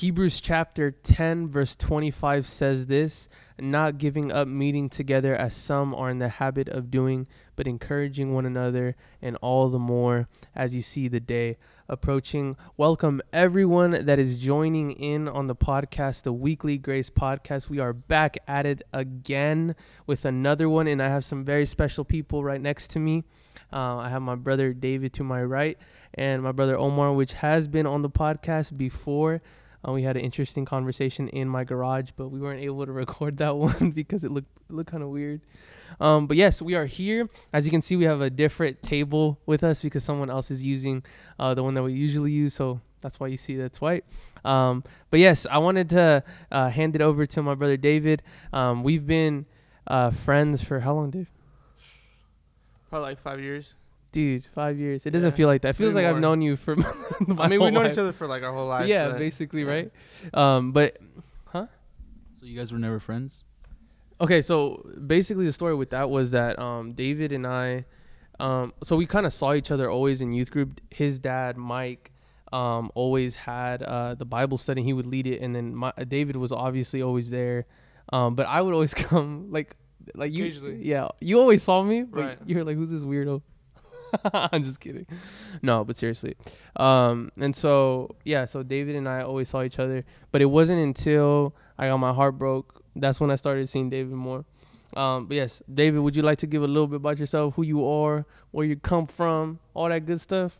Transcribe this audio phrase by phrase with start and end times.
[0.00, 6.08] Hebrews chapter 10, verse 25 says this not giving up meeting together as some are
[6.08, 10.80] in the habit of doing, but encouraging one another, and all the more as you
[10.80, 12.56] see the day approaching.
[12.78, 17.68] Welcome everyone that is joining in on the podcast, the Weekly Grace Podcast.
[17.68, 19.76] We are back at it again
[20.06, 23.24] with another one, and I have some very special people right next to me.
[23.70, 25.76] Uh, I have my brother David to my right,
[26.14, 29.42] and my brother Omar, which has been on the podcast before.
[29.86, 33.38] Uh, we had an interesting conversation in my garage, but we weren't able to record
[33.38, 35.40] that one because it looked looked kind of weird.
[36.00, 37.28] Um, but yes, we are here.
[37.52, 40.62] As you can see, we have a different table with us because someone else is
[40.62, 41.02] using
[41.38, 42.54] uh, the one that we usually use.
[42.54, 44.04] So that's why you see that's white.
[44.44, 48.22] Um, but yes, I wanted to uh, hand it over to my brother David.
[48.52, 49.46] Um, we've been
[49.86, 51.30] uh, friends for how long, Dave?
[52.88, 53.74] Probably like five years.
[54.12, 55.06] Dude, five years.
[55.06, 55.70] It doesn't Yeah, feel like that.
[55.70, 56.74] It feels maybe like I've known you for.
[56.76, 56.84] my
[57.44, 57.92] I mean, whole we've known life.
[57.92, 58.88] each other for like our whole life.
[58.88, 59.70] Yeah, basically, yeah.
[59.70, 59.90] right?
[60.34, 60.96] Um, but
[61.46, 61.66] huh?
[62.34, 63.44] So you guys were never friends?
[64.20, 67.84] Okay, so basically the story with that was that um, David and I,
[68.38, 70.80] um, so we kind of saw each other always in youth group.
[70.90, 72.10] His dad, Mike,
[72.52, 74.82] um, always had uh, the Bible study.
[74.82, 77.66] He would lead it, and then my, David was obviously always there.
[78.12, 79.76] Um, but I would always come like,
[80.14, 80.46] like you,
[80.80, 81.08] yeah.
[81.20, 82.38] You always saw me, but Right.
[82.44, 83.40] you're like, who's this weirdo?
[84.32, 85.06] I'm just kidding.
[85.62, 86.36] No, but seriously.
[86.76, 90.80] Um, and so yeah, so David and I always saw each other, but it wasn't
[90.80, 94.44] until I got my heart broke that's when I started seeing David more.
[94.96, 97.62] Um, but yes, David, would you like to give a little bit about yourself, who
[97.62, 100.58] you are, where you come from, all that good stuff,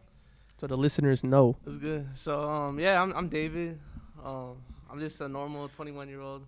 [0.57, 1.57] so the listeners know?
[1.65, 2.07] That's good.
[2.15, 3.79] So um, yeah, I'm I'm David.
[4.25, 4.57] Um,
[4.91, 6.47] I'm just a normal 21 year old.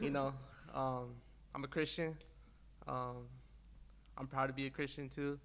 [0.00, 0.32] You know,
[0.74, 1.14] um,
[1.54, 2.16] I'm a Christian.
[2.88, 3.28] Um,
[4.18, 5.38] I'm proud to be a Christian too.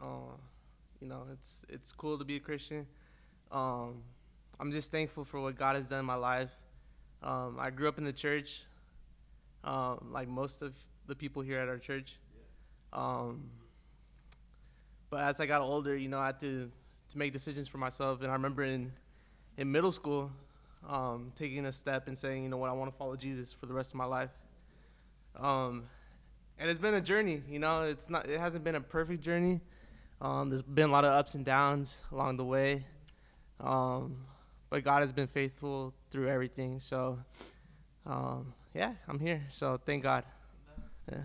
[0.00, 0.36] Uh,
[1.00, 2.86] you know, it's it's cool to be a Christian.
[3.50, 4.02] Um,
[4.58, 6.50] I'm just thankful for what God has done in my life.
[7.22, 8.62] Um, I grew up in the church,
[9.64, 10.74] um, like most of
[11.06, 12.16] the people here at our church.
[12.92, 13.50] Um,
[15.10, 16.70] but as I got older, you know, I had to
[17.10, 18.22] to make decisions for myself.
[18.22, 18.92] And I remember in
[19.56, 20.30] in middle school,
[20.88, 23.66] um, taking a step and saying, you know what, I want to follow Jesus for
[23.66, 24.30] the rest of my life.
[25.36, 25.84] Um,
[26.58, 27.42] and it's been a journey.
[27.48, 28.28] You know, it's not.
[28.28, 29.60] It hasn't been a perfect journey.
[30.20, 32.84] Um, there's been a lot of ups and downs along the way.
[33.58, 34.16] Um,
[34.68, 36.78] but God has been faithful through everything.
[36.80, 37.18] So,
[38.06, 39.42] um, yeah, I'm here.
[39.50, 40.24] So thank God.
[41.10, 41.18] Yeah.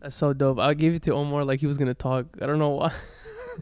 [0.00, 0.58] That's so dope.
[0.58, 2.26] I gave it to Omar like he was gonna talk.
[2.40, 2.92] I don't know why.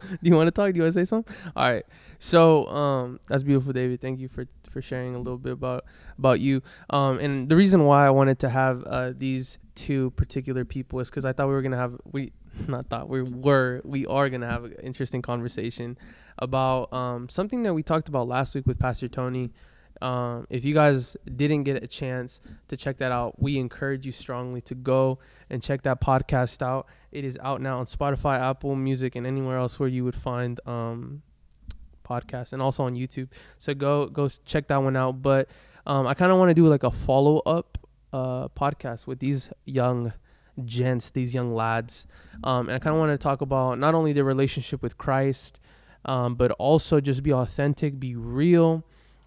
[0.00, 0.72] Do you want to talk?
[0.72, 1.34] Do you want to say something?
[1.54, 1.84] All right.
[2.18, 4.00] So um, that's beautiful, David.
[4.00, 5.84] Thank you for for sharing a little bit about
[6.18, 6.62] about you.
[6.90, 11.10] Um, and the reason why I wanted to have uh, these two particular people is
[11.10, 12.32] because I thought we were gonna have we
[12.68, 15.96] not thought we were we are gonna have an interesting conversation
[16.38, 19.52] about um, something that we talked about last week with Pastor Tony.
[20.00, 24.10] Um, if you guys didn't get a chance to check that out, we encourage you
[24.10, 26.88] strongly to go and check that podcast out.
[27.12, 30.58] It is out now on Spotify, Apple Music, and anywhere else where you would find
[30.66, 31.22] um,
[32.04, 33.28] podcasts, and also on YouTube.
[33.58, 35.22] So go go check that one out.
[35.22, 35.48] But
[35.86, 37.78] um, I kind of want to do like a follow up
[38.12, 40.12] uh, podcast with these young
[40.64, 42.06] gents, these young lads,
[42.44, 45.58] um, and I kind of want to talk about not only their relationship with Christ,
[46.04, 48.84] um, but also just be authentic, be real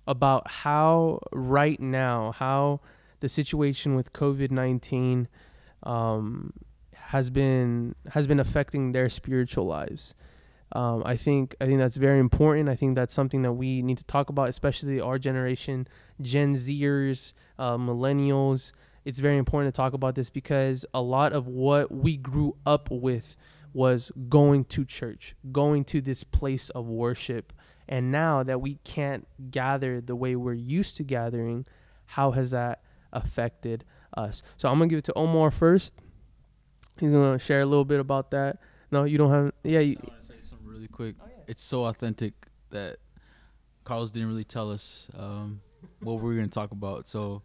[0.07, 2.79] about how right now how
[3.21, 5.27] the situation with COVID nineteen
[5.83, 6.53] um,
[6.93, 10.13] has been has been affecting their spiritual lives.
[10.71, 12.69] Um, I think I think that's very important.
[12.69, 15.87] I think that's something that we need to talk about, especially our generation,
[16.21, 18.73] Gen Zers, uh, millennials.
[19.05, 22.89] It's very important to talk about this because a lot of what we grew up
[22.91, 23.37] with
[23.71, 27.53] was going to church, going to this place of worship.
[27.87, 31.65] And now that we can't gather the way we're used to gathering,
[32.05, 32.81] how has that
[33.13, 33.85] affected
[34.17, 34.41] us?
[34.57, 35.93] So I'm gonna give it to Omar first.
[36.99, 38.57] He's gonna share a little bit about that.
[38.91, 39.51] No, you don't have.
[39.63, 41.15] Yeah, you, I want to say something really quick.
[41.47, 42.33] It's so authentic
[42.71, 42.97] that
[43.83, 45.61] Carlos didn't really tell us um,
[46.01, 47.07] what we were going to talk about.
[47.07, 47.43] So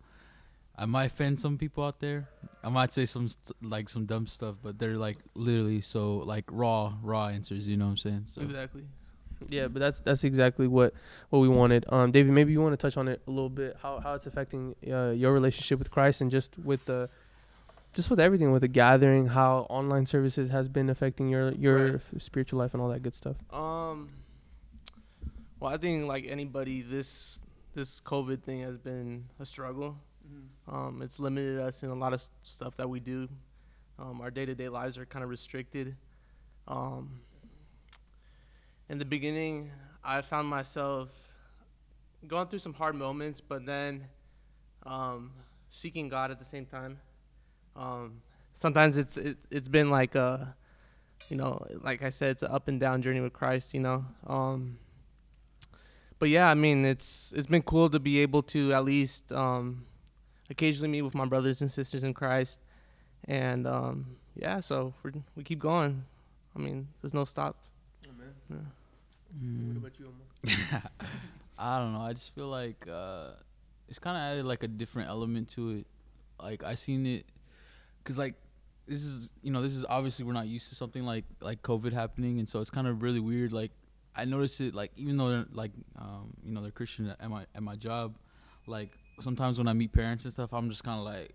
[0.80, 2.28] I might offend some people out there.
[2.64, 6.44] I might say some st- like some dumb stuff, but they're like literally so like
[6.50, 7.68] raw, raw answers.
[7.68, 8.22] You know what I'm saying?
[8.24, 8.84] So Exactly.
[9.48, 10.94] yeah, but that's that's exactly what
[11.28, 11.84] what we wanted.
[11.90, 13.76] Um, David, maybe you want to touch on it a little bit.
[13.82, 17.10] How how it's affecting uh, your relationship with Christ and just with the
[17.92, 21.94] just with everything with the gathering, how online services has been affecting your your Right.
[22.14, 23.36] f- spiritual life and all that good stuff.
[23.52, 24.08] Um.
[25.58, 27.40] Well, I think like anybody, this
[27.74, 29.98] this COVID thing has been a struggle.
[30.68, 33.28] Um, it's limited us in a lot of stuff that we do.
[33.98, 35.96] Um, our day to day lives are kind of restricted.
[36.68, 37.20] Um,
[38.88, 39.70] in the beginning,
[40.02, 41.10] I found myself
[42.26, 44.06] going through some hard moments, but then
[44.86, 45.32] um,
[45.70, 46.98] seeking God at the same time.
[47.76, 48.22] Um,
[48.54, 50.54] sometimes it's it, it's been like a,
[51.28, 53.74] you know, like I said, it's an up and down journey with Christ.
[53.74, 54.04] You know.
[54.26, 54.78] Um,
[56.18, 59.86] but yeah, I mean, it's it's been cool to be able to at least um,
[60.50, 62.58] occasionally meet with my brothers and sisters in Christ,
[63.24, 66.02] and um, yeah, so we we keep going.
[66.54, 67.56] I mean, there's no stop.
[68.50, 68.56] Yeah.
[69.42, 69.76] Mm.
[69.76, 70.82] about you, Omar?
[71.58, 72.00] I don't know.
[72.00, 73.30] I just feel like uh,
[73.88, 75.86] it's kind of added like a different element to it.
[76.42, 77.26] Like I seen it,
[78.02, 78.34] cause like
[78.88, 81.92] this is you know this is obviously we're not used to something like like COVID
[81.92, 83.52] happening, and so it's kind of really weird.
[83.52, 83.72] Like
[84.16, 87.44] I noticed it like even though they're like um, you know they're Christian at my
[87.54, 88.16] at my job,
[88.66, 88.90] like
[89.20, 91.34] sometimes when I meet parents and stuff, I'm just kind of like.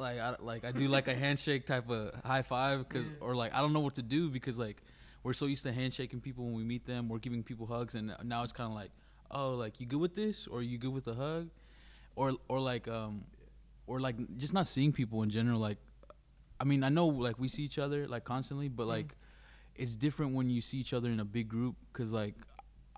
[0.00, 3.52] Like I like I do like a handshake type of high five because or like
[3.52, 4.80] I don't know what to do because like
[5.24, 8.14] we're so used to handshaking people when we meet them we're giving people hugs and
[8.24, 8.90] now it's kind of like
[9.30, 11.48] oh like you good with this or you good with a hug
[12.16, 13.24] or or like um
[13.86, 15.78] or like just not seeing people in general like
[16.60, 19.14] i mean i know like we see each other like constantly but like
[19.74, 22.34] it's different when you see each other in a big group because like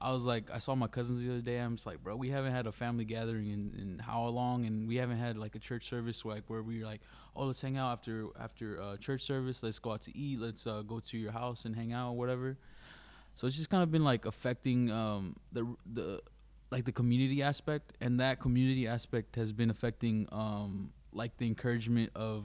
[0.01, 1.59] i was like i saw my cousins the other day.
[1.59, 4.65] I'm just like bro we haven't had a family gathering in, in how long?
[4.67, 7.01] And we haven't had like a church service like where we're like
[7.37, 9.63] oh let's hang out after after uh, church service.
[9.63, 10.41] Let's go out to eat.
[10.41, 12.57] Let's uh, go to your house and hang out or whatever.
[13.35, 16.21] So it's just kind of been like affecting um, the the
[16.71, 22.11] like the community aspect, and that community aspect has been affecting um, like the encouragement
[22.15, 22.45] of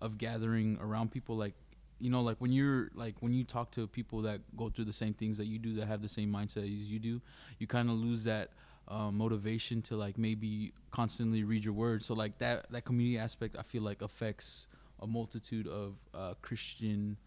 [0.00, 1.36] of gathering around people.
[1.36, 1.54] Like
[2.00, 4.92] you know, like when you're like when you talk to people that go through the
[4.92, 7.20] same things that you do, that have the same mindset as you do,
[7.58, 8.50] you kind of lose that.
[8.90, 13.54] Uh, motivation to like maybe constantly read your word so like that that community aspect
[13.58, 14.66] i feel like affects
[15.02, 17.18] a multitude of uh, christian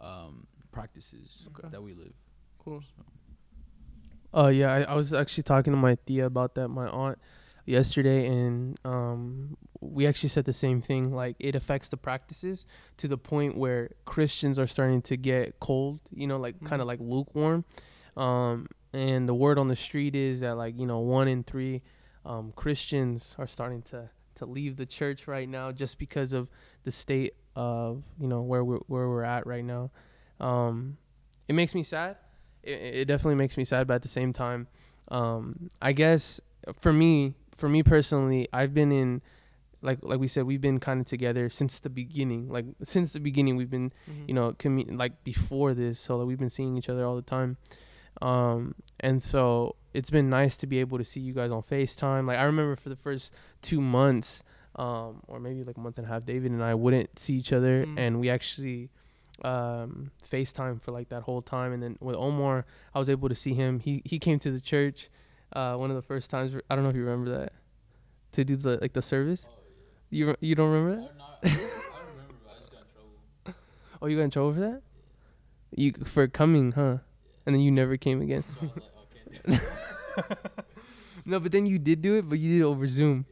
[0.00, 1.68] um, practices Okay.
[1.70, 2.14] that we live
[2.64, 2.82] Cool.
[4.34, 7.18] Uh, yeah, I, I was actually talking to my tia about that, my aunt,
[7.70, 11.12] yesterday, and um, we actually said the same thing.
[11.14, 12.66] Like, it affects the practices
[12.98, 16.82] to the point where Christians are starting to get cold, you know, like kind Mhm.
[16.82, 17.64] of like lukewarm.
[18.16, 21.82] Um, and the word on the street is that, like, you know, one in three
[22.26, 26.50] um, Christians are starting to, to leave the church right now just because of
[26.84, 29.90] the state of, you know, where we're, where we're at right now.
[30.38, 30.98] Um,
[31.48, 32.16] it makes me sad
[32.62, 34.68] it, it definitely makes me sad but at the same time
[35.08, 36.40] um i guess
[36.78, 39.20] for me for me personally i've been in
[39.82, 43.20] like like we said we've been kind of together since the beginning like since the
[43.20, 44.28] beginning we've been Mhm.
[44.28, 47.22] you know commu- like before this so like, we've been seeing each other all the
[47.22, 47.56] time
[48.22, 52.26] um and so it's been nice to be able to see you guys on facetime
[52.26, 53.32] like i remember for the first
[53.62, 54.42] two months
[54.76, 57.52] um or maybe like a month and a half david and i wouldn't see each
[57.52, 57.98] other Mm.
[57.98, 58.90] and we actually
[59.44, 63.34] um facetime for like that whole time and then with omar i was able to
[63.34, 65.08] see him he he came to the church
[65.54, 67.52] uh one of the first times i don't know if you remember that
[68.32, 69.46] to do the like the service
[70.10, 72.34] you re- you don't remember that Not, I, don't remember.
[72.48, 73.60] I just got in trouble.
[74.02, 74.82] Oh, you got in trouble for that?
[75.74, 76.98] You for coming, huh?
[77.46, 78.42] And then you never came again.
[81.24, 83.24] no, but then you did do it, but you did it over Zoom.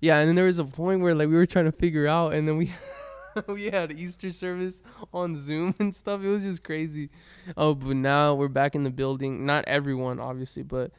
[0.00, 2.34] Yeah, and then there was a point where like we were trying to figure out,
[2.34, 2.72] and then we
[3.46, 4.82] we had Easter service
[5.14, 6.22] on Zoom and stuff.
[6.24, 7.10] It was just crazy.
[7.56, 9.46] Oh, but now we're back in the building.
[9.46, 10.90] Not everyone, obviously, but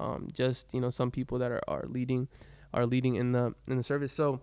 [0.00, 2.28] um, just you know some people that are, are leading
[2.72, 4.12] are leading in the in the service.
[4.12, 4.40] So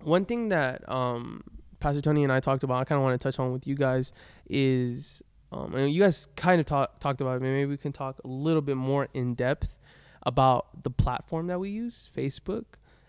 [0.00, 1.42] one thing that um,
[1.82, 3.74] Pastor Tony and I talked about, I kind of want to touch on with you
[3.74, 4.12] guys
[4.48, 7.42] is, um, and you guys kind of talk, talked about it.
[7.42, 9.76] Maybe we can talk a little bit more in depth
[10.24, 12.64] about the platform that we use, Facebook,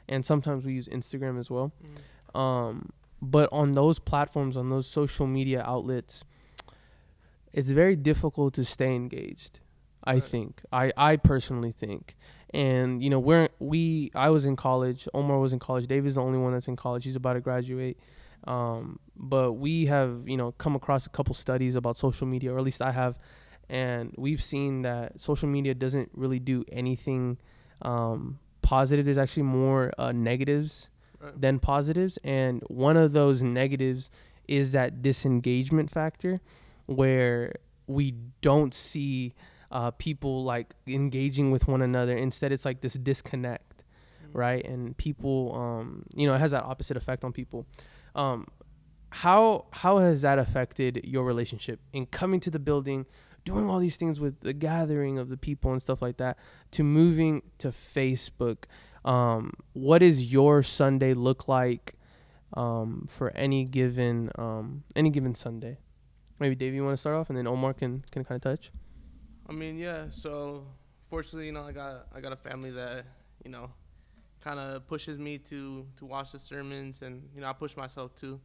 [0.09, 1.71] and sometimes we use Instagram as well.
[2.35, 2.39] Mm.
[2.39, 2.89] Um,
[3.21, 6.23] but on those platforms, on those social media outlets,
[7.53, 9.59] it's very difficult to stay engaged.
[10.03, 10.23] I Right.
[10.23, 10.61] think.
[10.71, 12.15] I I personally think.
[12.53, 16.21] And you know, we're we I was in college, Omar was in college, David's the
[16.21, 17.03] only one that's in college.
[17.03, 17.97] He's about to graduate.
[18.45, 22.57] Um, but we have, you know, come across a couple studies about social media, or
[22.57, 23.17] at least I have,
[23.69, 27.37] and we've seen that social media doesn't really do anything
[27.83, 29.05] um, positive.
[29.05, 30.89] There's actually more uh, negatives
[31.21, 31.39] Right.
[31.39, 34.11] than positives, and one of those negatives
[34.49, 36.39] is that disengagement factor,
[36.85, 37.53] where
[37.87, 39.33] we don't see
[39.73, 42.15] uh, people like engaging with one another.
[42.15, 43.83] Instead, it's like this disconnect,
[44.23, 44.29] Mm.
[44.43, 44.63] right?
[44.65, 47.65] And people, um, you know, it has that opposite effect on people.
[48.15, 48.47] Um,
[49.09, 53.05] how how has that affected your relationship in coming to the building,
[53.45, 56.37] doing all these things with the gathering of the people and stuff like that,
[56.71, 58.65] to moving to Facebook?
[59.05, 61.95] Um, what does your Sunday look like
[62.55, 65.77] um, for any given um, any given Sunday?
[66.39, 68.71] Maybe Dave, you want to start off, and then Omar can can kind of touch.
[69.53, 70.05] I mean, yeah.
[70.09, 70.65] So
[71.11, 73.05] fortunately, you know, I got I got a family that
[73.43, 73.69] you know
[74.41, 78.15] kind of pushes me to to watch the sermons, and you know, I push myself
[78.15, 78.39] too,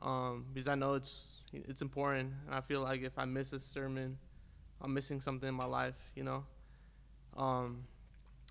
[0.00, 3.58] um, because I know it's it's important, and I feel like if I miss a
[3.58, 4.18] sermon,
[4.80, 6.44] I'm missing something in my life, you know.
[7.36, 7.82] Um,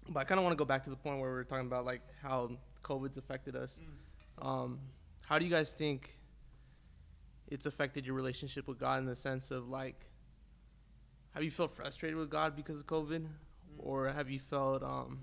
[0.10, 1.66] but I kind of want to go back to the point where we were talking
[1.66, 2.52] about like how
[2.84, 3.80] COVID's affected us.
[4.42, 4.80] Um,
[5.26, 6.18] how do you guys think
[7.48, 9.96] it's affected your relationship with God in the sense of like,
[11.36, 13.28] have you felt frustrated with God because of COVID,
[13.78, 15.20] or have you felt um,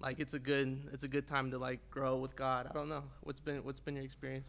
[0.00, 2.66] like it's a good it's a good time to like grow with God?
[2.68, 3.04] I don't know.
[3.20, 4.46] What's been what's been your experience?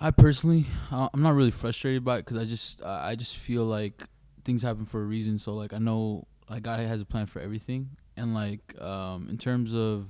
[0.00, 3.36] I personally, uh, I'm not really frustrated by it because I just, uh, I just
[3.36, 4.04] feel like
[4.44, 5.38] things happen for a reason.
[5.38, 9.36] So like I know, like God has a plan for everything, and like um, in
[9.36, 10.06] terms of,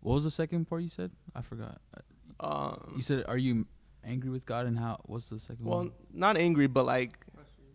[0.00, 1.10] what was the second part you said?
[1.34, 1.80] I forgot.
[2.38, 3.66] Um, You said, are you
[4.04, 5.00] angry with God, and how?
[5.06, 5.92] What's the second well, one?
[6.12, 7.18] not angry, but like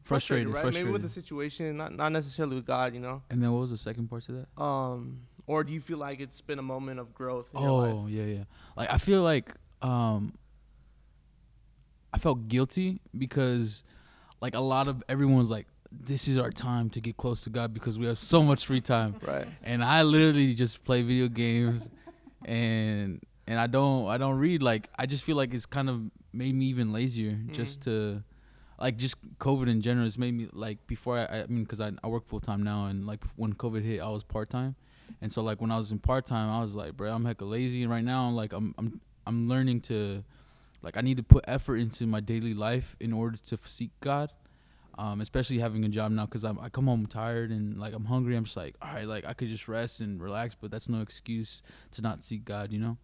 [0.03, 0.61] Frustrated, right?
[0.61, 0.85] frustrated.
[0.85, 3.21] Maybe with the situation, not not necessarily with God, you know.
[3.29, 4.61] And then what was the second part to that?
[4.61, 7.93] Um, or do you feel like it's been a moment of growth in your life?
[7.93, 8.43] Oh yeah, yeah.
[8.75, 10.33] Like I feel like um
[12.13, 13.83] I felt guilty because
[14.41, 17.73] like a lot of everyone's like this is our time to get close to God
[17.73, 19.15] because we have so much free time.
[19.25, 19.47] Right.
[19.63, 21.89] And I literally just play video games
[22.45, 26.01] and and I don't I don't read like I just feel like it's kind of
[26.33, 28.23] made me even lazier just to
[28.83, 31.91] like just COVID in general has made me like before I I mean cuz I
[32.03, 34.75] I work full time now and like when COVID hit I was part time.
[35.21, 37.49] And so like when I was in part time, I was like, bro, I'm hecka
[37.49, 37.81] lazy.
[37.83, 40.23] And right now, like I'm I'm I'm learning to,
[40.81, 44.31] like I need to put effort into my daily life in order to seek God.
[44.95, 48.05] Um, especially having a job now, because I'm I come home tired and like I'm
[48.05, 48.35] hungry.
[48.35, 51.01] I'm just like, all right, like I could just rest and relax, but that's no
[51.01, 52.97] excuse to not seek God, you know.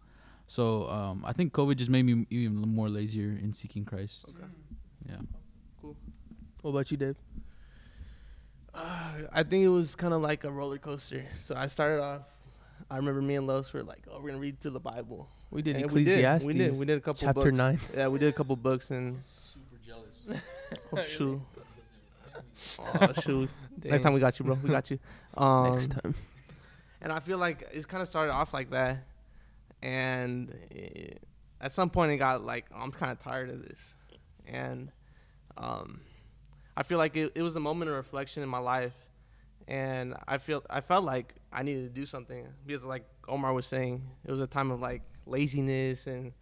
[0.46, 4.26] So um, I think COVID just made me even more lazier in seeking Christ.
[4.28, 4.48] Okay.
[5.08, 5.39] Yeah.
[6.62, 7.16] What about you, Dave?
[8.74, 11.24] Uh, I think it was kind of like a roller coaster.
[11.38, 12.22] So I started off.
[12.90, 15.62] I remember me and Los were like, "Oh, we're gonna read through the Bible." We
[15.62, 16.42] did And we did.
[16.44, 16.78] We did.
[16.78, 17.56] We did a couple Chapter books.
[17.56, 17.80] nine.
[17.96, 19.18] Yeah, we did a couple books and.
[19.52, 20.42] Super jealous.
[20.92, 21.40] Oh shoot.
[22.78, 23.50] oh shoot.
[23.82, 24.54] Next time we got you, bro.
[24.62, 25.00] We got you.
[25.36, 26.14] Um, Next time.
[27.00, 29.04] And I feel like it kind of started off like that,
[29.82, 31.14] and eh,
[31.60, 33.96] at some point it got like I'm kind of tired of this,
[34.46, 34.92] and
[35.56, 36.00] um,
[36.76, 38.94] I feel like it, it was a moment of reflection in my life,
[39.68, 43.66] and I feel I felt like I needed to do something because like Omar was
[43.66, 46.32] saying, it was a time of like laziness, and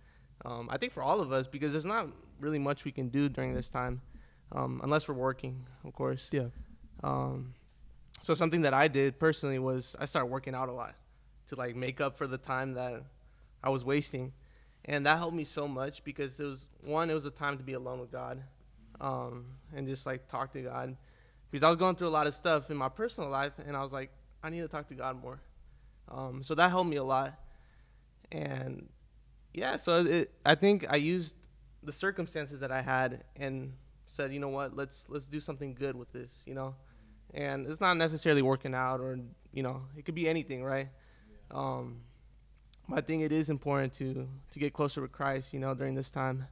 [0.44, 2.08] um, I think for all of us because there's not
[2.40, 4.00] really much we can do during this time,
[4.52, 6.28] um, unless we're working, of course.
[6.30, 6.47] Yeah.
[7.02, 7.54] Um,
[8.23, 10.94] so something that I did personally was I started working out a lot
[11.49, 13.02] to like make up for the time that
[13.62, 14.32] I was wasting,
[14.85, 17.64] and that helped me so much because it was one, it was a time to
[17.64, 18.42] be alone with God,
[19.00, 20.97] um, and just like talk to God,
[21.50, 23.83] because I was going through a lot of stuff in my personal life, and I
[23.83, 24.11] was like,
[24.43, 25.40] I need to talk to God more.
[26.09, 27.38] Um, so that helped me a lot,
[28.33, 28.88] and
[29.55, 31.35] yeah, so it, I think I used
[31.83, 33.73] the circumstances that I had and
[34.07, 36.75] said, you know what, let's let's do something good with this, you know?
[37.35, 39.19] And it's not necessarily working out or
[39.52, 40.88] you know it could be anything right?
[41.50, 42.02] Um
[42.88, 45.95] but i think it is important to to get closer with christ you know during
[45.95, 46.47] this time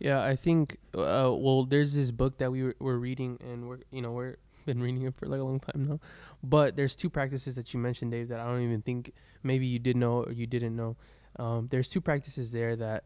[0.00, 0.78] Yeah, I think.
[0.94, 4.36] Uh, well, there's this book that we were, we're reading, and we're you know we're
[4.66, 6.00] been reading it for like a long time now.
[6.42, 9.78] But there's two practices that you mentioned, Dave, that I don't even think maybe you
[9.78, 10.96] did know or you didn't know.
[11.36, 13.04] Um, there's two practices there that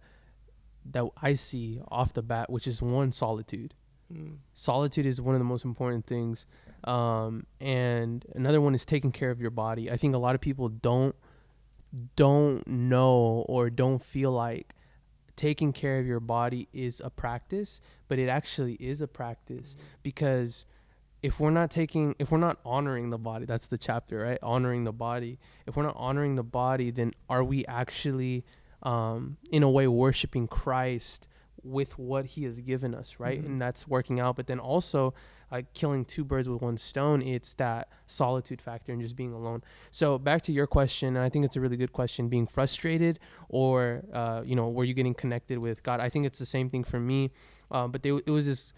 [0.93, 3.75] that I see off the bat, which is one solitude.
[4.13, 4.37] mm.
[4.53, 6.47] Solitude is one of the most important things,
[6.85, 9.91] um, and another one is taking care of your body.
[9.91, 11.17] I think a lot of people don't
[12.17, 14.74] don't know or don't feel like
[15.37, 20.65] taking care of your body is a practice, but it actually is a practice because
[21.23, 24.39] if we're not taking if we're not honoring the body, that's the chapter, right?
[24.43, 25.39] Honoring the body.
[25.67, 28.45] If we're not honoring the body, then are we actually
[28.83, 31.27] um in a way worshiping Christ
[31.63, 33.41] with what he has given us, right?
[33.43, 33.47] Mhm.
[33.47, 35.15] And that's working out, but then also
[35.55, 39.63] like killing two birds with one stone, it's that solitude factor and just being alone.
[39.93, 42.29] So back to your question, I think it's a really good question.
[42.29, 46.01] Being frustrated, or uh, you know, were you getting connected with God?
[46.01, 47.31] I think it's the same thing for me.
[47.71, 48.73] Uh, but they, it was this.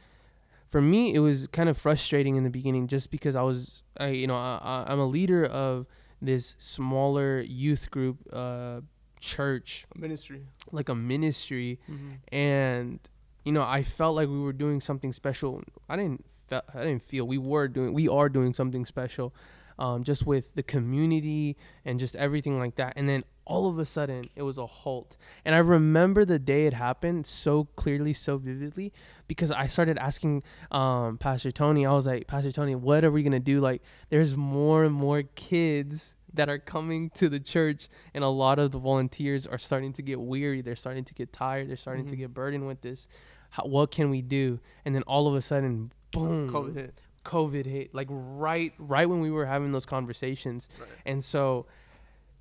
[0.69, 4.09] For me, it was kind of frustrating in the beginning, just because I was, I
[4.09, 5.87] you know, I, I'm a leader of
[6.21, 8.81] this smaller youth group, uh,
[9.19, 10.43] church, ministry
[10.73, 12.35] like a ministry, mm-hmm.
[12.37, 13.01] and
[13.47, 15.63] you know I felt like we were doing something special.
[15.89, 19.35] I didn't fe- I didn't feel we were doing we are doing something special,
[19.79, 22.95] um, just with the community and just everything like that.
[22.97, 25.17] And then all of a sudden, it was a halt.
[25.45, 28.93] And I remember the day it happened so clearly, so vividly,
[29.29, 31.87] because I started asking um, Pastor Tony.
[31.87, 33.61] I was like, Pastor Tony, what are we gonna do?
[33.61, 38.59] Like, there's more and more kids that are coming to the church and a lot
[38.59, 42.05] of the volunteers are starting to get weary they're starting to get tired they're starting
[42.05, 42.11] mm-hmm.
[42.11, 43.09] to get burdened with this
[43.51, 46.51] How, what can we do and then all of a sudden boom.
[46.51, 47.01] Covid hit.
[47.25, 50.69] Covid hit like right right when we were having those conversations.
[50.79, 50.89] Right.
[51.05, 51.67] and so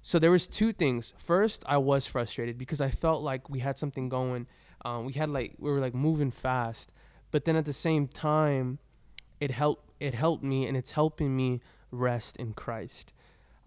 [0.02, 1.14] so there was two things.
[1.18, 4.48] First i was frustrated because i felt like we had something going.
[4.84, 6.92] Um, we had like we were like moving fast.
[7.32, 8.80] But then at the same time
[9.40, 13.14] it helped it helped me and it's helping me rest in christ.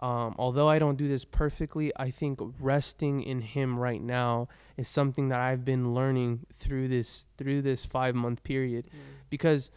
[0.00, 4.88] Um, although I don't do this perfectly, I think resting in Him right now is
[4.88, 8.98] something that I've been learning through this through this five month period, mm.
[9.28, 9.72] because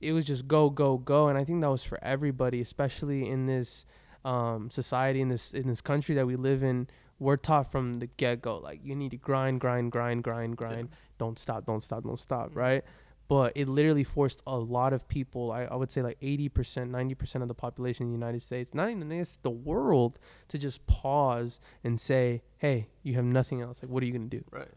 [0.00, 3.46] it was just go go go, and I think that was for everybody, especially in
[3.46, 3.86] this
[4.24, 6.88] um, society in this in this country that we live in.
[7.18, 10.88] We're taught from the get go, like you need to grind, grind, grind, grind, grind.
[10.90, 10.96] Yeah.
[11.16, 12.56] Don't stop, don't stop, don't stop, mm.
[12.56, 12.84] right?
[13.28, 17.42] but it literally forced a lot of people I, I would say like 80% 90%
[17.42, 19.08] of the population in the united states not even
[19.42, 24.06] the world to just pause and say hey you have nothing else like what are
[24.06, 24.68] you going to do right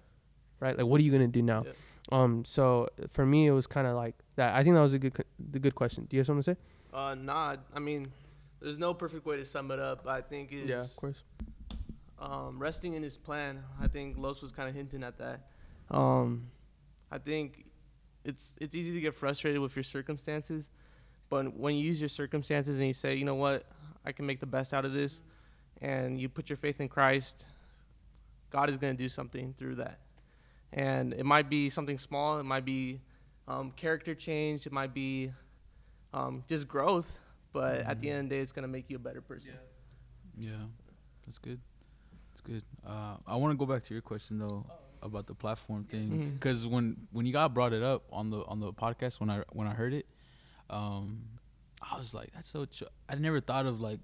[0.60, 1.72] right like what are you going to do now yeah.
[2.12, 4.56] Um so for me it was kind of like that.
[4.56, 5.13] I think that was a good
[5.51, 6.06] the good question.
[6.10, 6.58] Do you have something to say?
[6.94, 8.12] Uh nah i mean
[8.62, 10.08] there's no perfect way to sum it up.
[10.08, 11.24] I think is yeah of course.
[12.20, 13.63] Um resting in his plan.
[13.82, 15.48] I think los was kind of hinting at that.
[15.92, 16.48] Um
[17.12, 17.66] i think
[18.25, 20.70] it's it's easy to get frustrated with your circumstances,
[21.30, 23.66] but when you use your circumstances and you say, you know what,
[24.06, 25.22] I can make the best out of this,
[25.82, 27.46] and you put your faith in Christ,
[28.50, 30.00] God is going to do something through that.
[30.72, 32.40] And it might be something small.
[32.40, 33.02] It might be
[33.48, 34.68] um, character change.
[34.68, 35.32] It might be
[36.14, 37.20] um, just growth.
[37.52, 37.90] But mm-hmm.
[37.90, 38.16] at the mm-hmm.
[38.16, 39.54] end of the day, it's going to make you a better person.
[40.38, 40.66] Yeah, yeah
[41.26, 41.60] that's good.
[42.30, 42.64] That's good.
[42.86, 44.66] Uh, I want to go back to your question though.
[45.02, 46.74] About the platform thing because mm-hmm.
[46.74, 49.66] when when you got brought it up on the on the podcast when I when
[49.66, 50.06] I heard it,
[50.70, 51.22] um,
[51.82, 52.66] I was like, that's so.
[52.66, 52.84] Ch-.
[53.08, 54.02] I never thought of like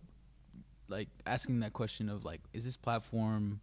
[0.87, 3.59] like asking that question of like, is this platform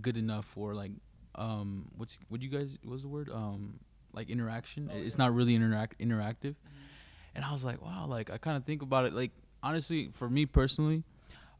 [0.00, 0.90] good enough for like
[1.36, 3.78] um what's what you guys what's the word um
[4.12, 4.90] like interaction?
[4.92, 5.24] Oh, it's yeah.
[5.24, 7.34] not really interact interactive, mm-hmm.
[7.34, 10.28] and I was like, wow, like I kind of think about it like honestly for
[10.28, 11.04] me personally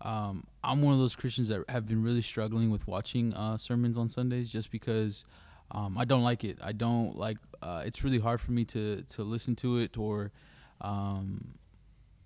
[0.01, 3.97] um, I'm one of those Christians that have been really struggling with watching uh, sermons
[3.97, 5.25] on Sundays just because
[5.71, 6.59] um, I don't like it.
[6.63, 7.39] I don't like.
[7.63, 10.33] Uh, it's really hard for me to to listen to it or.
[10.81, 11.55] Um,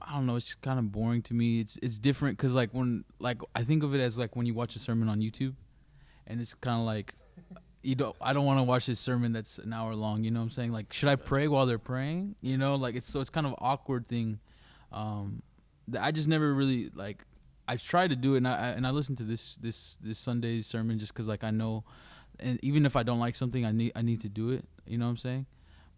[0.03, 0.37] I don't know.
[0.37, 1.61] It's kind of boring to me.
[1.61, 4.55] It's it's different because like when like I think of it as like when you
[4.55, 5.55] watch a sermon on YouTube,
[6.27, 7.15] and it's kind of like
[7.83, 8.17] you don't.
[8.21, 10.25] I don't want to watch this sermon that's an hour long.
[10.25, 10.73] You know what I'm saying?
[10.73, 12.37] Like, should I pray while they're praying?
[12.41, 14.39] You know, like it's so it's kind of awkward thing.
[14.93, 15.43] Um,
[15.89, 17.25] that I just never really like
[17.67, 20.67] I've tried to do it, and I and I listened to this this this Sunday's
[20.67, 21.85] sermon just because like I know,
[22.39, 24.65] and even if I don't like something, I need I need to do it.
[24.87, 25.47] You know what I'm saying?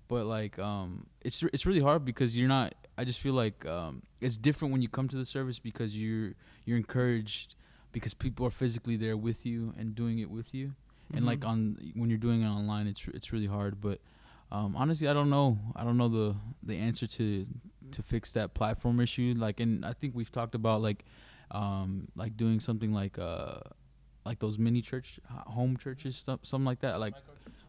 [0.09, 2.75] But like, um, it's it's really hard because you're not.
[2.99, 6.35] I just feel like um, it's different when you come to the service because you're
[6.67, 7.57] you're encouraged
[7.93, 10.75] because people are physically there with you and doing it with you,
[11.13, 11.19] mm-hmm.
[11.19, 11.51] and like mm-hmm.
[11.51, 13.81] on when you're doing it online, it's it's really hard.
[13.81, 14.01] But
[14.51, 15.59] um, honestly, I don't know.
[15.77, 17.47] I don't know the the answer to
[17.93, 19.35] to fix that platform issue.
[19.37, 21.05] Like, and I think we've talked about like
[21.51, 23.59] um, like doing something like uh,
[24.25, 27.15] like those mini church home churches stuff something like that like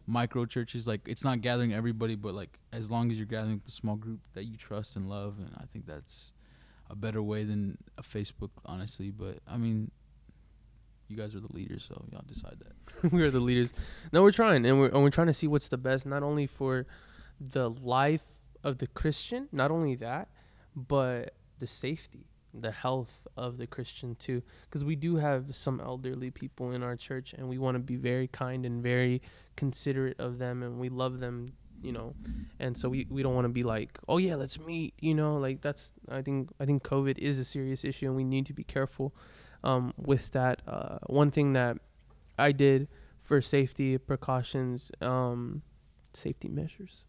[0.06, 3.70] micro churches like it's not gathering everybody but like as long as you're gathering the
[3.70, 6.32] small group that you trust and love and i think that's
[6.90, 9.90] a better way than a facebook honestly but i mean
[11.08, 13.12] you guys are the leaders so y'all decide that.
[13.12, 13.72] We are the leaders.
[14.12, 16.46] No we're trying and we're, and we're trying to see what's the best not only
[16.46, 16.86] for
[17.40, 18.24] the life
[18.62, 20.28] of the christian not only that
[20.74, 26.30] but the safety the health of the Christian too, because we do have some elderly
[26.30, 29.20] people in our church, and we want to be very kind and very
[29.56, 32.14] considerate of them, and we love them, you know,
[32.60, 35.36] and so we, we don't want to be like, oh yeah, let's meet, you know,
[35.36, 38.54] like that's I think I think COVID is a serious issue, and we need to
[38.54, 39.14] be careful
[39.64, 40.62] um, with that.
[40.68, 41.78] Uh, one thing that
[42.38, 42.86] I did
[43.22, 45.62] for safety precautions, um,
[46.12, 47.06] safety measures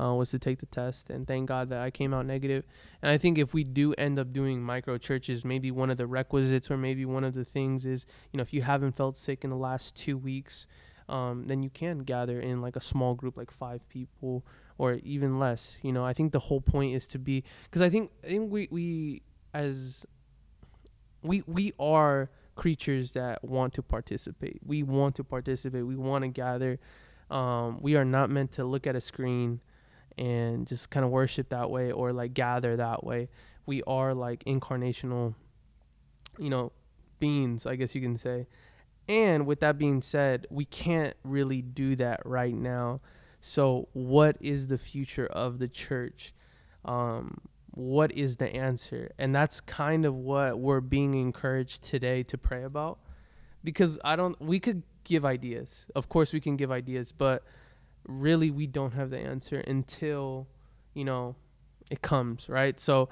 [0.00, 2.64] uh, was to take the test, and thank God that I came out negative.
[3.02, 6.06] And I think if we do end up doing micro churches, maybe one of the
[6.06, 9.44] requisites or maybe one of the things is, you know, if you haven't felt sick
[9.44, 10.66] in the last two weeks,
[11.08, 14.44] um, then you can gather in like a small group, like five people
[14.76, 15.76] or even less.
[15.82, 18.52] You know, I think the whole point is to be because I think I think
[18.52, 19.22] we we
[19.54, 20.06] as
[21.22, 24.60] we we are creatures that want to participate.
[24.64, 25.86] We want to participate.
[25.86, 26.78] We want to gather.
[27.30, 29.60] Um, we are not meant to look at a screen
[30.16, 33.28] and just kind of worship that way or like gather that way.
[33.66, 35.34] we are like incarnational,
[36.38, 36.72] you know,
[37.20, 38.46] beings, I guess you can say.
[39.08, 43.00] And with that being said, we can't really do that right now.
[43.40, 46.34] So, what is the future of the church?
[46.84, 47.40] Um,
[47.78, 49.12] what is the answer?
[49.18, 52.98] And that's kind of what we're being encouraged today to pray about.
[53.62, 55.86] Because I don't, we could give ideas.
[55.94, 57.44] Of course, we can give ideas, but
[58.04, 60.48] really, we don't have the answer until,
[60.92, 61.36] you know,
[61.88, 62.80] it comes, right?
[62.80, 63.10] So,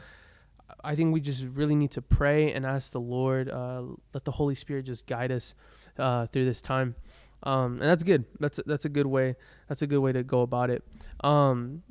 [0.83, 4.33] I think we just really need to pray and ask the Lord, uh, let the
[4.33, 5.55] Holy Spirit just guide us
[5.97, 6.97] uh, through this time,
[7.45, 8.25] um, and that's good.
[8.41, 9.37] That's that's a good way.
[9.69, 10.83] That's a good way to go about it.
[11.23, 11.85] Um,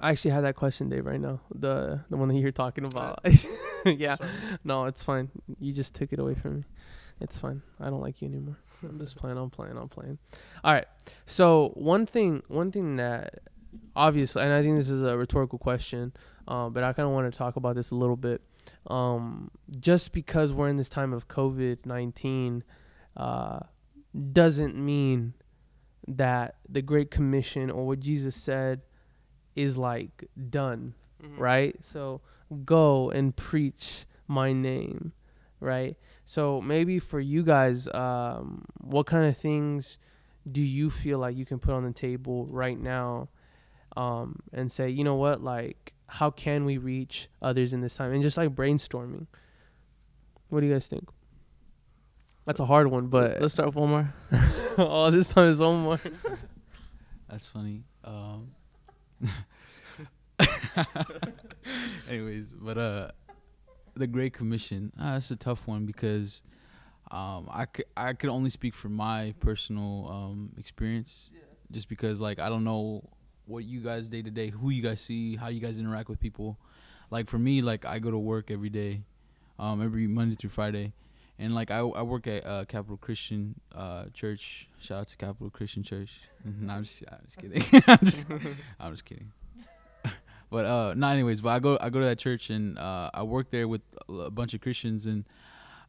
[0.00, 1.40] I actually had that question, Dave, right now.
[1.54, 3.20] The the one that you're talking about.
[3.84, 4.30] yeah, Sorry.
[4.64, 5.30] no, it's fine.
[5.58, 6.64] You just took it away from me.
[7.20, 7.62] It's fine.
[7.80, 8.58] I don't like you anymore.
[8.82, 9.38] I'm just playing.
[9.38, 9.76] I'm playing.
[9.76, 10.18] I'm playing.
[10.62, 10.86] All right.
[11.26, 13.40] So one thing, one thing that
[13.94, 16.12] obviously, and I think this is a rhetorical question,
[16.46, 18.42] um, but I kind of want to talk about this a little bit.
[18.88, 22.64] Um, just because we're in this time of COVID nineteen,
[23.16, 23.60] uh,
[24.32, 25.34] doesn't mean
[26.08, 28.82] that the Great Commission or what Jesus said
[29.56, 31.38] is like done Mhm.
[31.38, 31.76] right?
[31.84, 32.20] So
[32.64, 35.12] go and preach my name,
[35.60, 35.96] right?
[36.24, 39.98] So maybe for you guys, um, what kind of things
[40.50, 43.28] do you feel like you can put on the table right now,
[43.96, 48.12] um, and say, you know what, like, how can we reach others in this time,
[48.12, 49.26] and just like brainstorming.
[50.50, 51.08] What do you guys think?
[52.44, 54.14] That's a hard one, but let's start with one more.
[54.78, 56.00] oh, this time is one more.
[57.28, 57.82] That's funny.
[58.04, 58.52] Um,
[62.08, 63.10] anyways, but uh,
[63.94, 64.92] the Great Commission.
[64.98, 66.42] Uh, that's a tough one because
[67.10, 71.30] um, I could I could only speak from my personal um experience.
[71.72, 73.08] Just because like I don't know
[73.46, 76.20] what you guys day to day, who you guys see, how you guys interact with
[76.20, 76.58] people.
[77.10, 79.02] Like for me, like I go to work every day,
[79.58, 80.92] um, every Monday through Friday.
[81.38, 84.68] And like I, I work at uh, Capital Christian uh, Church.
[84.78, 86.20] Shout out to Capital Christian Church.
[86.44, 87.82] no, I'm just, I'm just kidding.
[87.86, 88.26] I'm, just,
[88.80, 89.32] I'm just kidding.
[90.50, 91.42] but uh, no, anyways.
[91.42, 94.30] But I go I go to that church and uh, I work there with a
[94.30, 95.24] bunch of Christians and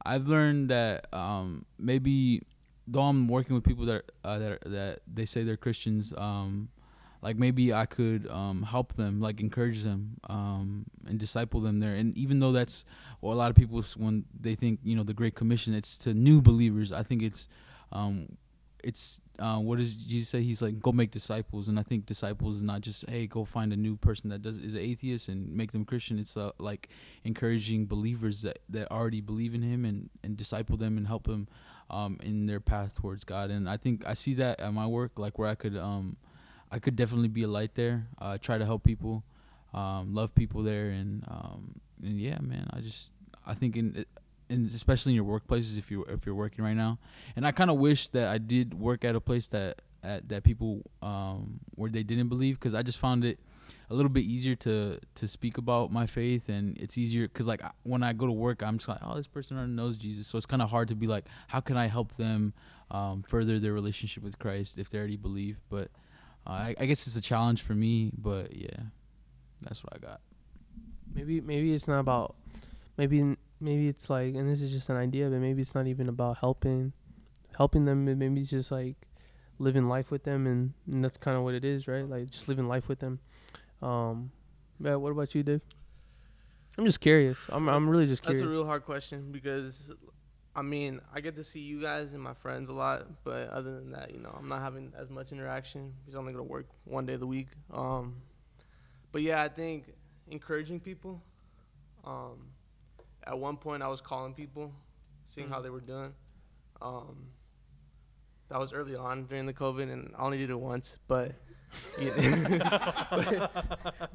[0.06, 2.42] I've learned that um, maybe
[2.88, 6.70] though I'm working with people that uh, that that they say they're Christians, um,
[7.22, 11.96] like maybe I could um, help them, like encourage them um, and disciple them there.
[11.96, 12.86] And even though that's
[13.20, 16.14] what a lot of people when they think you know the Great Commission, it's to
[16.14, 16.92] new believers.
[16.92, 17.48] I think it's
[17.92, 18.38] um,
[18.84, 20.42] it's uh, what does Jesus say?
[20.42, 23.74] He's like go make disciples, and I think disciples is not just hey go find
[23.74, 26.20] a new person that does is an atheist and make them Christian.
[26.20, 26.90] It's uh, like
[27.24, 31.48] encouraging believers that, that already believe in Him and and disciple them and help them
[31.90, 33.50] um, in their path towards God.
[33.50, 36.18] And I think I see that at my work, like where I could um,
[36.72, 38.08] I could definitely be a light there.
[38.20, 39.24] Uh, try to help people,
[39.74, 43.14] um, love people there, and um, and yeah, man, I just
[43.46, 44.06] I think in
[44.50, 47.00] especially in your workplaces if you if you're working right now.
[47.36, 50.44] And I kind of wish that I did work at a place that at, that
[50.44, 53.40] people um, where they didn't believe because I just found it
[53.90, 57.62] a little bit easier to to speak about my faith and it's easier because like
[57.84, 60.38] when I go to work I'm just like oh this person already knows Jesus so
[60.38, 62.54] it's kind of hard to be like how can I help them
[62.92, 65.90] um, further their relationship with Christ if they already believe but
[66.48, 68.70] uh, I, I guess it's a challenge for me but yeah
[69.62, 70.22] that's what I got.
[71.14, 72.36] Maybe maybe it's not about
[72.98, 76.10] maybe maybe it's like and this is just an idea but maybe it's not even
[76.10, 76.94] about helping
[77.58, 78.96] helping them maybe it's just like
[79.58, 82.08] living life with them and, and that's kind of what it is right?
[82.08, 83.20] Like just living life with them.
[83.82, 84.32] Um
[84.80, 85.62] yeah what about you dave?
[86.78, 87.40] I'm just curious.
[87.50, 88.44] I'm, I'm really just curious.
[88.44, 89.92] That's a real hard question because,
[90.58, 93.76] I mean, I get to see you guys and my friends a lot, but other
[93.76, 97.06] than that, you know, I'm not having as much interaction He's only gonna work one
[97.06, 97.50] day of the week.
[97.72, 98.16] Um,
[99.12, 99.94] but yeah, I think
[100.32, 101.22] encouraging people.
[102.04, 102.48] Um,
[103.24, 104.74] at one point, I was calling people,
[105.28, 105.64] seeing how Mhm.
[105.64, 106.14] they were doing.
[106.82, 107.28] Um,
[108.50, 111.34] that was early on during the COVID, and I only did it once, but.
[112.00, 113.48] yeah.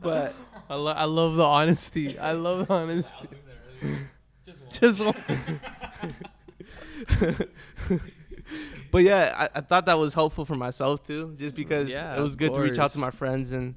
[0.01, 0.35] but
[0.71, 3.29] I, lo- I love the honesty i love the honesty
[4.71, 5.61] just one
[8.91, 12.21] but yeah, I, I thought that was helpful for myself too, just because Yeah, it
[12.21, 13.75] was of good to reach out to my friends and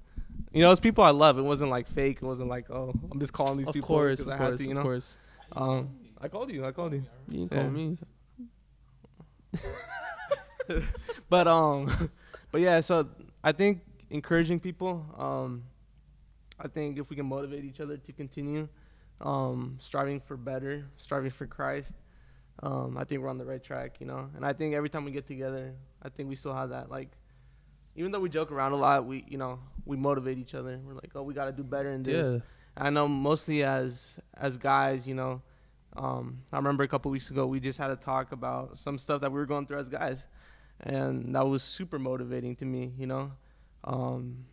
[0.52, 1.38] you know, it's people I love.
[1.38, 2.18] It wasn't like fake.
[2.22, 4.58] It wasn't like oh, I'm just calling these of people course because of I course
[4.60, 4.84] to, you of know.
[4.84, 5.16] course
[5.52, 5.90] Um,
[6.22, 6.66] I called you.
[6.66, 7.04] I called you.
[7.28, 7.70] you Yeah.
[7.70, 7.98] me
[11.30, 12.10] But um,
[12.52, 12.80] but yeah.
[12.82, 13.08] So
[13.44, 15.06] I think encouraging people.
[15.18, 15.64] Um,
[16.60, 18.70] I think if we can motivate each other to continue,
[19.20, 21.94] um, striving for better, striving for Christ.
[22.63, 24.30] Um, I think we're on the right track, you know.
[24.36, 27.10] And I think every time we get together, I think we still have that like,
[27.96, 30.80] even though we joke around a lot, we you know we motivate each other.
[30.84, 32.34] We're like, oh, we got to do better in this.
[32.34, 32.39] yeah
[32.78, 35.41] I know mostly as as guys, you know,
[35.96, 39.22] um, I remember a couple weeks ago we just had a talk about some stuff
[39.22, 40.24] that we were going through as guys,
[40.82, 42.94] and that was super motivating to me.
[42.98, 43.32] You know,
[43.86, 44.46] um,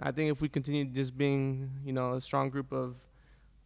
[0.00, 2.96] I think if we continue just being, you know, a strong group of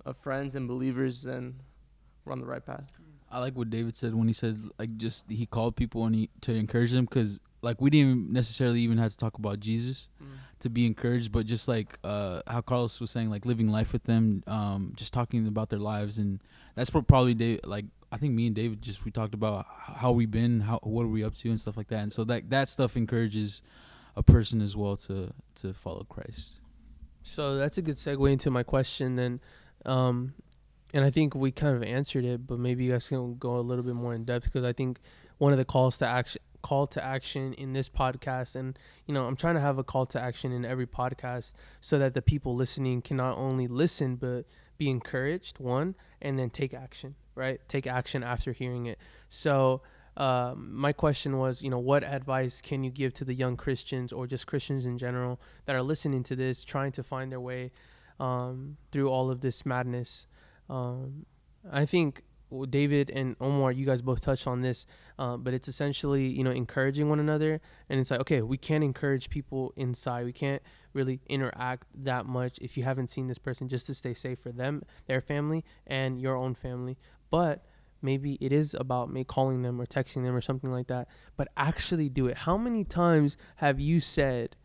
[0.06, 1.60] of friends and believers, then
[2.24, 2.90] we're on the right path.
[3.30, 6.30] I like what David said when he said like just he called people and he
[6.42, 10.08] to encourage them because like we didn't necessarily even have to talk about Jesus
[10.60, 14.04] to be encouraged, but just like uh, how Carlos was saying, like living life with
[14.04, 16.40] them, um, just talking about their lives, and
[16.74, 20.12] that's what probably Dave, like I think me and David just we talked about how
[20.12, 22.50] we've been, how what are we up to, and stuff like that, and so that
[22.50, 23.62] that stuff encourages
[24.16, 26.60] a person as well to to follow Christ.
[27.22, 29.40] So that's a good segue into my question then.
[29.86, 30.34] Um,
[30.92, 33.60] and I think we kind of answered it, but maybe you guys can go a
[33.60, 35.00] little bit more in depth because I think
[35.38, 39.24] one of the calls to action call to action in this podcast and you know
[39.24, 42.54] i'm trying to have a call to action in every podcast so that the people
[42.54, 44.44] listening can not only listen but
[44.76, 47.60] be encouraged one and then take action right?
[47.68, 48.98] Take action after hearing it.
[49.28, 49.82] So
[50.16, 54.12] um, my question was you know what advice can you give to the young christians
[54.12, 57.70] or just christians in general that are listening to this trying to find their way
[58.18, 60.26] um, through all of this madness
[60.70, 61.26] um,
[61.70, 62.22] i think
[62.68, 64.86] David and Omar, you guys both touched on this,
[65.18, 68.82] uh, but it's essentially you know encouraging one another, and it's like okay, we can't
[68.82, 70.24] encourage people inside.
[70.24, 74.14] We can't really interact that much if you haven't seen this person, just to stay
[74.14, 76.98] safe for them, their family, and your own family.
[77.30, 77.64] But
[78.02, 81.06] maybe it is about me calling them or texting them or something like that.
[81.36, 82.38] But actually do it.
[82.38, 84.56] How many times have you said,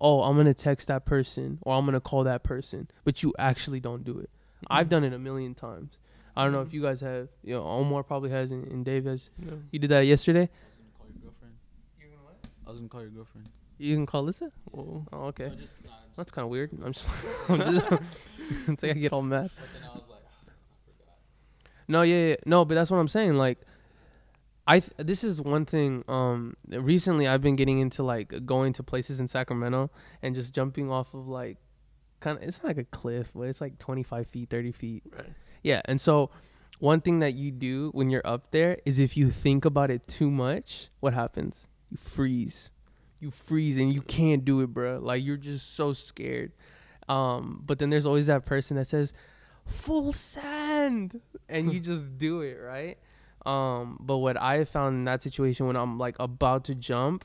[0.00, 3.80] "Oh, I'm gonna text that person" or "I'm gonna call that person," but you actually
[3.80, 4.30] don't do it?
[4.62, 4.72] Mm-hmm.
[4.72, 5.98] I've done it a million times.
[6.36, 7.28] I don't know if you guys have.
[7.44, 9.30] You know, Omar probably has, and, and Dave has.
[9.44, 9.52] Yeah.
[9.70, 10.48] You did that yesterday.
[10.48, 11.54] I was gonna call your girlfriend.
[12.00, 12.36] You gonna what?
[12.66, 13.48] I was gonna call your girlfriend.
[13.78, 14.50] You can call Lisa.
[14.70, 15.48] Well, Oh, okay.
[15.48, 16.70] No, just, nah, just- That's kind of weird.
[16.84, 17.06] I'm just.
[17.48, 17.86] I'm just
[18.68, 19.50] it's like I get all mad.
[19.54, 20.20] but then I was like,
[21.88, 23.34] No, yeah, yeah, no, but that's what I'm saying.
[23.34, 23.58] Like,
[24.66, 26.04] I th- this is one thing.
[26.08, 29.90] Um, recently I've been getting into like going to places in Sacramento
[30.22, 31.58] and just jumping off of like,
[32.22, 32.44] kind of.
[32.44, 35.02] It's not like a cliff, but it's like 25 feet, 30 feet.
[35.14, 35.32] Right.
[35.62, 36.30] Yeah, and so
[36.78, 40.08] one thing that you do when you're up there is if you think about it
[40.08, 41.68] too much, what happens?
[41.90, 42.70] You freeze.
[43.20, 44.98] You freeze and you can't do it, bro.
[44.98, 46.52] Like you're just so scared.
[47.08, 49.12] Um, but then there's always that person that says,
[49.66, 52.98] "Full send," and you just do it, right?
[53.44, 57.24] Um, but what I found in that situation when I'm like about to jump,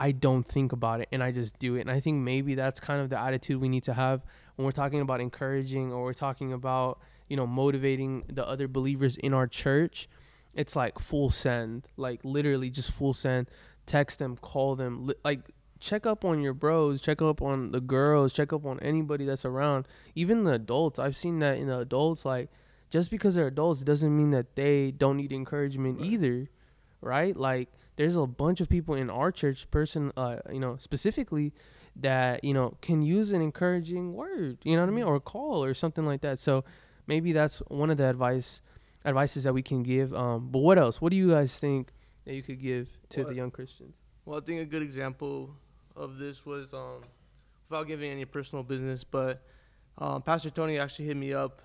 [0.00, 1.82] I don't think about it and I just do it.
[1.82, 4.22] And I think maybe that's kind of the attitude we need to have
[4.56, 9.16] when we're talking about encouraging or we're talking about, you know, motivating the other believers
[9.16, 10.08] in our church.
[10.54, 13.48] It's like full send, like literally just full send.
[13.86, 15.40] Text them, call them, li- like
[15.80, 19.44] check up on your bros, check up on the girls, check up on anybody that's
[19.44, 20.98] around, even the adults.
[20.98, 22.48] I've seen that in the adults, like
[22.90, 26.06] just because they're adults doesn't mean that they don't need encouragement Right.
[26.06, 26.48] either,
[27.00, 27.36] right?
[27.36, 31.52] Like there's a bunch of people in our church, person, uh, you know, specifically
[31.96, 35.20] that you know can use an encouraging word, you know what I mean, or a
[35.20, 36.38] call or something like that.
[36.38, 36.64] So
[37.06, 38.62] maybe that's one of the advice
[39.04, 40.14] advices that we can give.
[40.14, 41.00] Um, but what else?
[41.00, 41.92] What do you guys think
[42.24, 43.94] that you could give to the young Christians?
[44.24, 45.50] Well, I think a good example
[45.94, 47.02] of this was, um,
[47.68, 49.42] without giving any personal business, but
[49.98, 51.60] um, Pastor Tony actually hit me up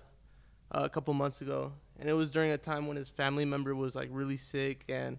[0.70, 3.74] uh, a couple months ago, and it was during a time when his family member
[3.74, 5.18] was like really sick, and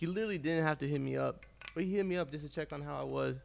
[0.00, 2.50] he literally didn't have to hit me up, but he hit me up just to
[2.50, 3.36] check on how I was,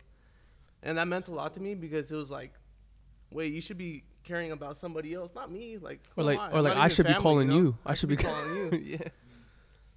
[0.81, 2.53] and that meant a lot to me because it was like,
[3.29, 6.51] wait, you should be caring about somebody else, not me, like Or who like, am
[6.53, 7.57] or I'm like not I even should be family, calling know?
[7.57, 7.77] you.
[7.85, 8.79] I, should be calling you.
[9.01, 9.07] yeah.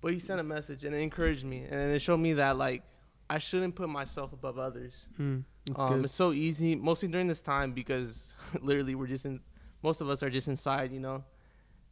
[0.00, 2.82] But he sent a message and it encouraged me, and it showed me that like
[3.30, 5.06] I shouldn't put myself above others.
[5.16, 6.04] That's Um, good.
[6.06, 9.40] it's so easy, mostly during this time because literally we're just in.
[9.82, 11.24] Most of us are just inside, you know.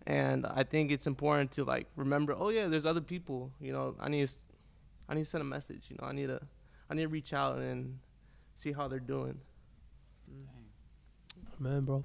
[0.06, 2.34] And I think it's important to like remember.
[2.36, 3.50] Oh yeah, there's other people.
[3.60, 4.34] You know, I need, to
[5.08, 5.84] I need to send a message.
[5.88, 6.40] You know, I need to,
[6.90, 7.98] I need to reach out and
[8.56, 9.38] see how they're doing.
[11.58, 12.04] Man, bro.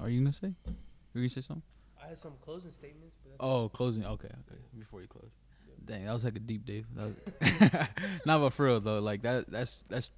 [0.00, 0.48] Are you gonna say?
[0.66, 0.70] Are
[1.14, 1.62] You gonna say something?
[2.02, 4.04] I had some closing statements, but Oh, closing.
[4.04, 4.60] Okay, okay.
[4.78, 5.30] Before you close.
[5.84, 6.86] Dang, that was like a deep Dave.
[6.94, 7.88] That was
[8.26, 9.00] Not but for real though.
[9.00, 9.50] Like that.
[9.50, 10.12] That's that's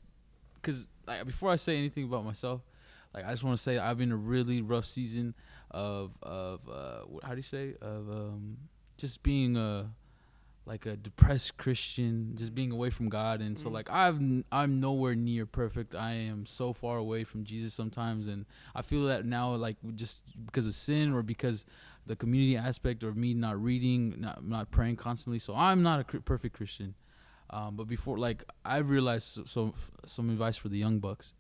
[0.61, 2.61] because like before I say anything about myself,
[3.15, 5.35] like I just want to say I've been a really rough season
[5.71, 8.59] of of uh how do you say of um
[8.99, 9.91] just being a
[10.67, 13.73] like a depressed Christian, just being away from God, and so Mm.
[13.73, 15.95] like I've n- I'm nowhere near perfect.
[15.95, 20.23] I am so far away from Jesus sometimes, and I feel that now like just
[20.47, 21.65] because of sin or because
[22.07, 25.39] the community aspect or me not reading, not not praying constantly.
[25.39, 26.95] So I'm not a cr- perfect Christian.
[27.53, 29.75] Um, but before, like I realized so, so
[30.07, 31.35] some advice for the young bucks.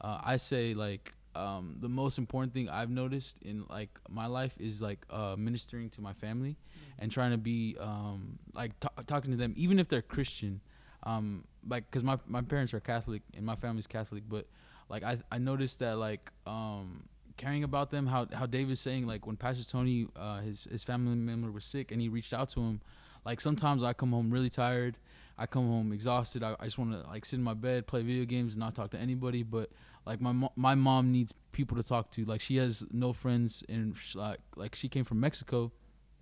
[0.00, 4.54] Uh, I say like um, the most important thing I've noticed in like my life
[4.58, 6.56] is like uh, ministering to my family
[6.98, 10.60] and trying to be um, like ta talking to them, even if they're Christian.
[11.02, 14.46] Um, like, cause my my parents are Catholic and my family's Catholic, but
[14.88, 19.26] like I I noticed that like um caring about them, how how David's saying like
[19.26, 22.60] when Pastor Tony uh, his his family member was sick and he reached out to
[22.60, 22.80] him,
[23.24, 24.96] like sometimes I come home really tired.
[25.38, 26.42] I come home exhausted.
[26.42, 28.74] I, I just want to like sit in my bed, play video games, and not
[28.74, 29.42] talk to anybody.
[29.42, 29.70] But
[30.06, 32.24] like my mo- my mom needs people to talk to.
[32.24, 35.72] Like she has no friends, and sh- like like she came from Mexico,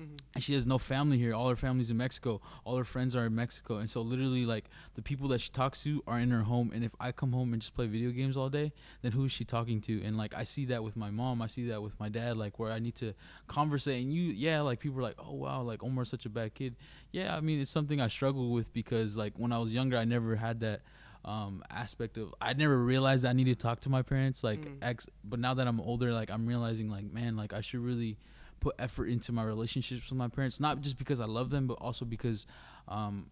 [0.00, 0.18] Mhm.
[0.34, 1.32] and she has no family here.
[1.34, 2.40] All her family's in Mexico.
[2.64, 5.82] All her friends are in Mexico, and so literally like the people that she talks
[5.84, 6.72] to are in her home.
[6.74, 9.30] And if I come home and just play video games all day, then who is
[9.32, 10.02] she talking to?
[10.02, 11.40] And like I see that with my mom.
[11.42, 12.36] I see that with my dad.
[12.36, 13.14] Like where I need to
[13.46, 14.02] conversate.
[14.02, 16.74] And you, yeah, like people are like, oh wow, like Omar's such a bad kid.
[17.12, 20.04] Yeah, I mean it's something I struggle with because like when I was younger, I
[20.04, 20.80] never had that
[21.24, 24.78] um aspect of I never realized I needed to talk to my parents like Mm.
[24.82, 28.18] ex but now that I'm older like I'm realizing like man like I should really
[28.60, 31.74] put effort into my relationships with my parents not just because I love them but
[31.80, 32.46] also because
[32.88, 33.30] um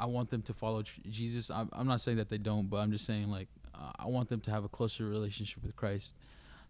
[0.00, 2.78] I want them to follow tr- Jesus I'm, I'm not saying that they don't but
[2.78, 6.14] I'm just saying like uh, I want them to have a closer relationship with Christ.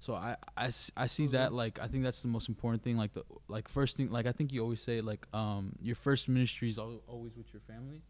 [0.01, 3.15] So I, I, I see that like I think that's the most important thing like
[3.15, 6.69] the like first thing like I think you always say like um your first ministry
[6.69, 8.03] is always with your family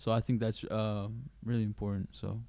[0.00, 1.08] so I think that's uh,
[1.44, 2.40] really important so.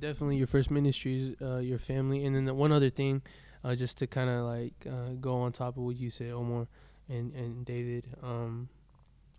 [0.00, 3.22] Definitely your first ministry is uh, your family and then the one other thing
[3.62, 6.66] uh, just to kind of like uh, go on top of what you said omar
[7.08, 8.68] and, and david um,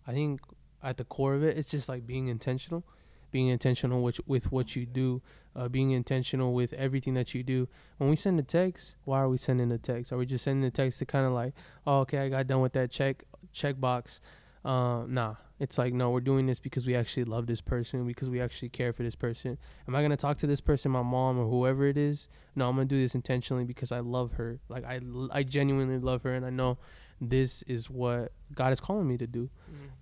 [0.06, 0.40] i think
[0.82, 2.82] at the core of it it's just like being intentional
[3.30, 5.20] being intentional with, with what you do
[5.54, 7.68] uh, being intentional with everything that you do.
[7.98, 10.10] When we send a text why are we sending a text?
[10.10, 11.52] Are we just sending a text to kind of like
[11.86, 14.20] oh okay i got done with that check check box
[14.64, 18.28] uh, nah it's like no we're doing this because we actually love this person because
[18.28, 21.38] we actually care for this person am I gonna talk to this person, my mom
[21.38, 22.28] or whoever it is?
[22.56, 24.58] No, I'm gonna do this intentionally because I love her.
[24.68, 25.00] Like I,
[25.32, 26.78] I genuinely love her, and I know
[27.20, 29.48] this is what God is calling me to do.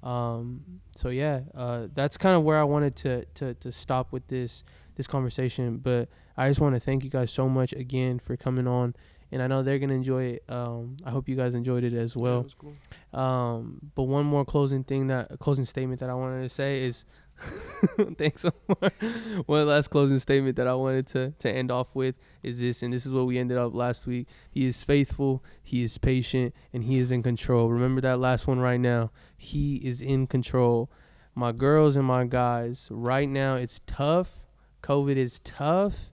[0.02, 0.08] Mhm.
[0.08, 0.64] Um,
[0.96, 4.64] so yeah, uh, that's kind of where I wanted to, to to stop with this
[4.96, 5.78] this conversation.
[5.78, 8.94] But I just want to thank you guys so much again for coming on,
[9.32, 10.44] and I know they're gonna enjoy it.
[10.48, 12.40] Um, I hope you guys enjoyed it as Yeah, well.
[12.40, 12.74] it was cool.
[13.20, 17.04] Um, but one more closing thing that closing statement that I wanted to say is
[18.18, 18.44] thanks
[19.46, 22.92] one last closing statement that I wanted to to end off with is this, and
[22.92, 24.28] this is what we ended up last week.
[24.50, 27.68] He is faithful, he is patient, and he is in control.
[27.70, 29.10] Remember that last one right now.
[29.36, 30.90] He is in control.
[31.34, 34.48] My girls and my guys, right now it's tough.
[34.82, 36.10] COVID is tough.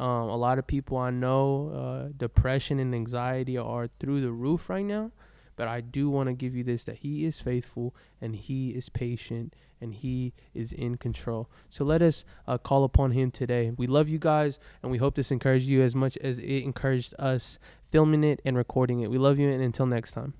[0.00, 4.70] Um, a lot of people I know, uh, depression and anxiety are through the roof
[4.70, 5.12] right now.
[5.56, 8.88] But I do want to give you this that He is faithful and He is
[8.88, 11.50] patient and He is in control.
[11.68, 13.72] So let us uh, call upon Him today.
[13.76, 17.14] We love you guys and we hope this encouraged you as much as it encouraged
[17.18, 17.58] us
[17.90, 19.10] filming it and recording it.
[19.10, 20.32] We love you and until next time.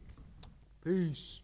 [0.83, 1.43] peace